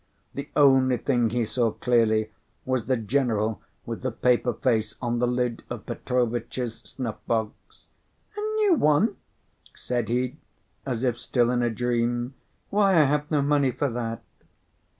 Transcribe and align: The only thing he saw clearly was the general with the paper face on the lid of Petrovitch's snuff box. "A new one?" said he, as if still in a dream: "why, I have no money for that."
The 0.33 0.49
only 0.55 0.97
thing 0.97 1.29
he 1.29 1.45
saw 1.45 1.69
clearly 1.73 2.31
was 2.65 2.87
the 2.87 2.97
general 2.97 3.61
with 3.85 4.01
the 4.01 4.09
paper 4.11 4.51
face 4.51 4.95
on 4.99 5.19
the 5.19 5.27
lid 5.27 5.61
of 5.69 5.85
Petrovitch's 5.85 6.79
snuff 6.79 7.17
box. 7.27 7.85
"A 8.35 8.41
new 8.55 8.73
one?" 8.73 9.15
said 9.75 10.09
he, 10.09 10.37
as 10.87 11.03
if 11.03 11.19
still 11.19 11.51
in 11.51 11.61
a 11.61 11.69
dream: 11.69 12.33
"why, 12.71 12.93
I 12.93 13.03
have 13.03 13.29
no 13.29 13.43
money 13.43 13.69
for 13.69 13.91
that." 13.91 14.23